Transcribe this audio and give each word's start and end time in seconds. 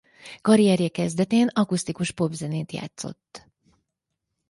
Karrierje 0.41 0.89
kezdetén 0.89 1.47
akusztikus 1.47 2.11
popzenét 2.11 2.71
játszott. 2.71 3.47